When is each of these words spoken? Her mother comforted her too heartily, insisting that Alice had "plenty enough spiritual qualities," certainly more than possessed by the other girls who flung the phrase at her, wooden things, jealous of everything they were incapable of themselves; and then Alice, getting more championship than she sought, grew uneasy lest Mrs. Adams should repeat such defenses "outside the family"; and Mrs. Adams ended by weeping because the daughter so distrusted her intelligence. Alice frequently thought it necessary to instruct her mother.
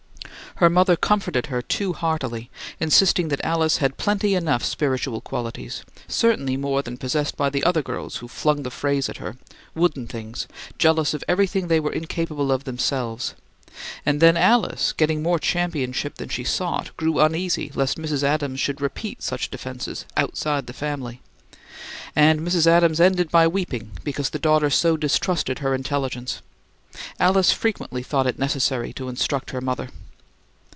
Her 0.57 0.69
mother 0.69 0.95
comforted 0.95 1.47
her 1.47 1.61
too 1.63 1.93
heartily, 1.93 2.51
insisting 2.79 3.29
that 3.29 3.43
Alice 3.43 3.77
had 3.77 3.97
"plenty 3.97 4.35
enough 4.35 4.63
spiritual 4.63 5.19
qualities," 5.19 5.83
certainly 6.07 6.55
more 6.55 6.83
than 6.83 6.97
possessed 6.97 7.35
by 7.35 7.49
the 7.49 7.63
other 7.63 7.81
girls 7.81 8.17
who 8.17 8.27
flung 8.27 8.61
the 8.61 8.69
phrase 8.69 9.09
at 9.09 9.17
her, 9.17 9.37
wooden 9.73 10.05
things, 10.05 10.47
jealous 10.77 11.15
of 11.15 11.23
everything 11.27 11.67
they 11.67 11.79
were 11.79 11.91
incapable 11.93 12.51
of 12.51 12.65
themselves; 12.65 13.33
and 14.05 14.21
then 14.21 14.37
Alice, 14.37 14.91
getting 14.93 15.23
more 15.23 15.39
championship 15.39 16.15
than 16.17 16.29
she 16.29 16.43
sought, 16.43 16.95
grew 16.95 17.19
uneasy 17.19 17.71
lest 17.73 17.97
Mrs. 17.97 18.21
Adams 18.21 18.59
should 18.59 18.81
repeat 18.81 19.23
such 19.23 19.49
defenses 19.49 20.05
"outside 20.15 20.67
the 20.67 20.73
family"; 20.73 21.21
and 22.15 22.41
Mrs. 22.41 22.67
Adams 22.67 22.99
ended 23.01 23.31
by 23.31 23.47
weeping 23.47 23.93
because 24.03 24.29
the 24.29 24.37
daughter 24.37 24.69
so 24.69 24.95
distrusted 24.95 25.59
her 25.59 25.73
intelligence. 25.73 26.41
Alice 27.19 27.51
frequently 27.51 28.03
thought 28.03 28.27
it 28.27 28.37
necessary 28.37 28.93
to 28.93 29.09
instruct 29.09 29.49
her 29.51 29.61
mother. 29.61 29.89